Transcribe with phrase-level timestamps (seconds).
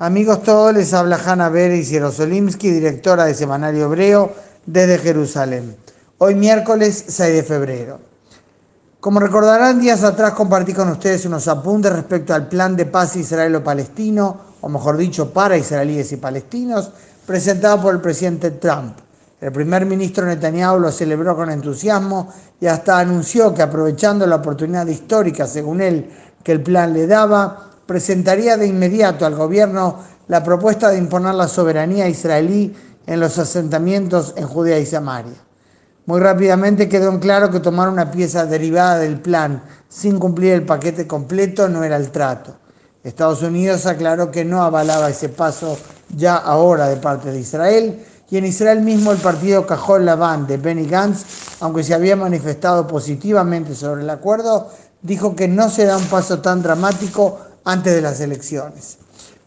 [0.00, 4.32] Amigos todos, les habla Hanna Beres Yerosolimsky, directora de Semanario Hebreo
[4.64, 5.74] desde Jerusalén.
[6.18, 7.98] Hoy miércoles 6 de febrero.
[9.00, 14.36] Como recordarán, días atrás compartí con ustedes unos apuntes respecto al plan de paz israelo-palestino,
[14.60, 16.92] o mejor dicho, para israelíes y palestinos,
[17.26, 18.98] presentado por el presidente Trump.
[19.40, 24.86] El primer ministro Netanyahu lo celebró con entusiasmo y hasta anunció que aprovechando la oportunidad
[24.86, 26.08] histórica, según él,
[26.44, 31.48] que el plan le daba, presentaría de inmediato al gobierno la propuesta de imponer la
[31.48, 35.38] soberanía israelí en los asentamientos en Judea y Samaria.
[36.04, 40.66] Muy rápidamente quedó en claro que tomar una pieza derivada del plan sin cumplir el
[40.66, 42.56] paquete completo no era el trato.
[43.02, 45.78] Estados Unidos aclaró que no avalaba ese paso
[46.14, 50.58] ya ahora de parte de Israel y en Israel mismo el partido Cajol Laván de
[50.58, 51.24] Benny Gantz,
[51.60, 54.68] aunque se había manifestado positivamente sobre el acuerdo,
[55.00, 58.96] dijo que no se da un paso tan dramático antes de las elecciones.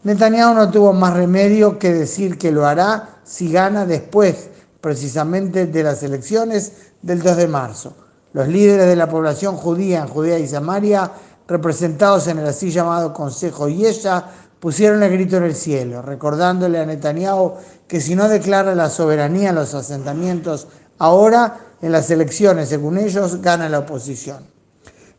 [0.04, 4.48] Netanyahu no tuvo más remedio que decir que lo hará si gana después,
[4.80, 7.96] precisamente de las elecciones del 2 de marzo.
[8.32, 11.10] Los líderes de la población judía en Judea y Samaria,
[11.48, 14.24] representados en el así llamado Consejo Yesha,
[14.60, 17.54] pusieron el grito en el cielo, recordándole a Netanyahu
[17.88, 23.42] que si no declara la soberanía en los asentamientos ahora, en las elecciones, según ellos,
[23.42, 24.52] gana la oposición.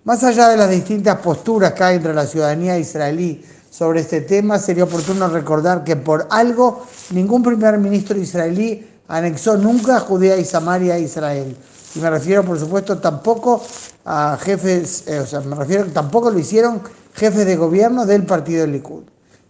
[0.06, 4.60] Más allá de las distintas posturas que hay entre la ciudadanía israelí sobre este tema,
[4.60, 10.96] sería oportuno recordar que por algo ningún primer ministro israelí anexó nunca Judea y Samaria
[10.96, 11.56] a Israel.
[11.96, 13.64] Y me refiero, por supuesto, tampoco
[14.04, 16.82] a jefes, eh, o sea, me refiero tampoco lo hicieron
[17.14, 19.04] jefes de gobierno del partido Likud.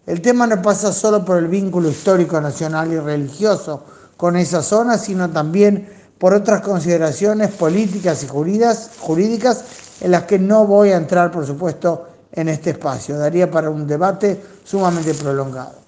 [0.05, 3.83] El tema no pasa solo por el vínculo histórico, nacional y religioso
[4.17, 9.63] con esa zona, sino también por otras consideraciones políticas y jurídicas
[10.01, 13.17] en las que no voy a entrar, por supuesto, en este espacio.
[13.17, 15.83] Daría para un debate sumamente prolongado.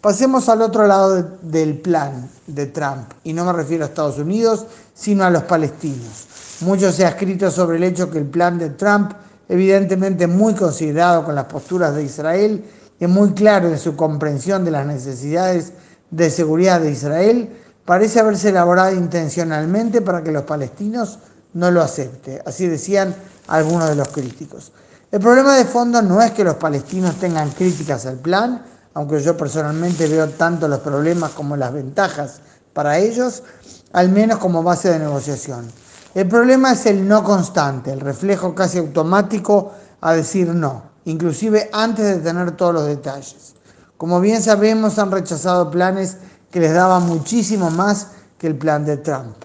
[0.00, 4.66] Pasemos al otro lado del plan de Trump, y no me refiero a Estados Unidos,
[4.94, 6.26] sino a los palestinos.
[6.60, 9.12] Mucho se ha escrito sobre el hecho que el plan de Trump,
[9.48, 12.64] evidentemente muy considerado con las posturas de Israel,
[12.98, 15.72] y muy claro en su comprensión de las necesidades
[16.10, 17.50] de seguridad de Israel,
[17.86, 21.20] parece haberse elaborado intencionalmente para que los palestinos
[21.54, 22.42] no lo acepten.
[22.44, 23.14] Así decían
[23.46, 24.72] algunos de los críticos.
[25.10, 29.36] El problema de fondo no es que los palestinos tengan críticas al plan, aunque yo
[29.36, 32.40] personalmente veo tanto los problemas como las ventajas
[32.72, 33.44] para ellos,
[33.92, 35.70] al menos como base de negociación.
[36.14, 42.04] El problema es el no constante, el reflejo casi automático a decir no, inclusive antes
[42.04, 43.54] de tener todos los detalles.
[43.96, 46.18] Como bien sabemos, han rechazado planes
[46.50, 48.08] que les daban muchísimo más
[48.38, 49.36] que el plan de Trump.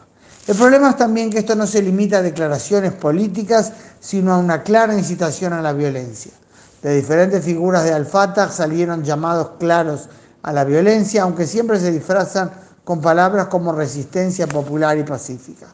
[0.48, 4.64] El problema es también que esto no se limita a declaraciones políticas, sino a una
[4.64, 6.32] clara incitación a la violencia.
[6.82, 10.10] De diferentes figuras de Al-Fatah salieron llamados claros
[10.42, 12.52] a la violencia, aunque siempre se disfrazan
[12.84, 15.68] con palabras como resistencia popular y pacífica.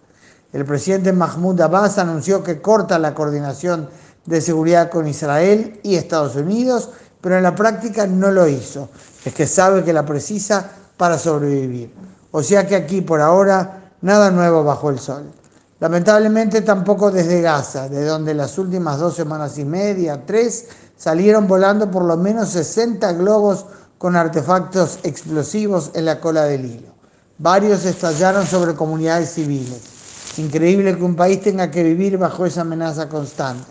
[0.52, 3.90] El presidente Mahmoud Abbas anunció que corta la coordinación
[4.26, 6.90] de seguridad con Israel y Estados Unidos,
[7.22, 8.90] pero en la práctica no lo hizo.
[9.24, 11.94] Es que sabe que la precisa para sobrevivir.
[12.32, 15.32] O sea que aquí por ahora nada nuevo bajo el sol.
[15.80, 21.90] Lamentablemente tampoco desde Gaza, de donde las últimas dos semanas y media, tres, salieron volando
[21.92, 23.66] por lo menos 60 globos
[24.00, 26.90] con artefactos explosivos en la cola del hilo.
[27.38, 30.38] Varios estallaron sobre comunidades civiles.
[30.38, 33.66] Increíble que un país tenga que vivir bajo esa amenaza constante.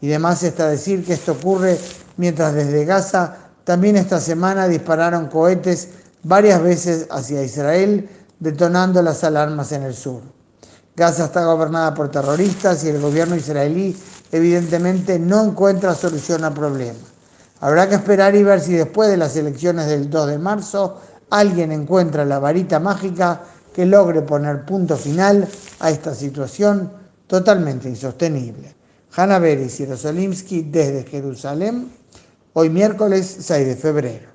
[0.00, 1.78] Y además está decir que esto ocurre
[2.16, 5.88] mientras desde Gaza también esta semana dispararon cohetes
[6.22, 8.08] varias veces hacia Israel
[8.38, 10.22] detonando las alarmas en el sur.
[10.96, 13.96] Gaza está gobernada por terroristas y el gobierno israelí
[14.32, 16.98] evidentemente no encuentra solución al problema.
[17.60, 21.72] Habrá que esperar y ver si después de las elecciones del 2 de marzo alguien
[21.72, 23.42] encuentra la varita mágica
[23.74, 25.46] que logre poner punto final
[25.78, 26.92] a esta situación
[27.26, 28.74] totalmente insostenible.
[29.14, 31.90] Hanna Beris y Rosolimsky desde Jerusalén,
[32.54, 34.29] hoy miércoles 6 de febrero.